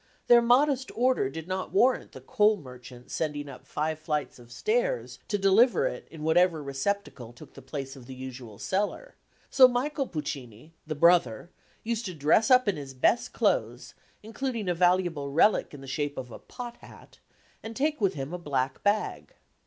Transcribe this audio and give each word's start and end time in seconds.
Their 0.25 0.41
modest 0.41 0.91
order 0.95 1.29
did 1.29 1.47
not 1.47 1.71
warrant 1.71 2.13
the 2.13 2.21
coal 2.21 2.57
merchant 2.57 3.11
sending 3.11 3.47
up 3.47 3.67
five 3.67 3.99
flights 3.99 4.39
of 4.39 4.51
stairs 4.51 5.19
to 5.27 5.37
deliver 5.37 5.85
it 5.85 6.07
in 6.09 6.23
whatever 6.23 6.63
receptacle 6.63 7.31
took 7.31 7.53
the 7.53 7.61
place 7.61 7.95
of 7.95 8.07
the 8.07 8.15
usual 8.15 8.57
cellar: 8.57 9.13
so 9.51 9.67
Michael 9.67 10.07
Puccini, 10.07 10.73
the 10.87 10.95
brother, 10.95 11.51
used 11.83 12.05
to 12.07 12.15
dress 12.15 12.49
up 12.49 12.67
in 12.67 12.77
his 12.77 12.95
best 12.95 13.31
clothes, 13.31 13.93
including 14.23 14.67
a 14.67 14.73
valuable 14.73 15.29
relic 15.29 15.71
in 15.71 15.81
the 15.81 15.85
shape 15.87 16.17
of 16.17 16.31
a 16.31 16.39
"pot 16.39 16.77
hat," 16.77 17.19
and 17.61 17.75
take 17.75 18.01
with 18.01 18.15
him 18.15 18.33
a 18.33 18.39
black 18.39 18.81
bag. 18.81 19.35